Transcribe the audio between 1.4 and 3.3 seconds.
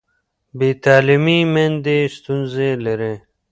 میندې ستونزه لري.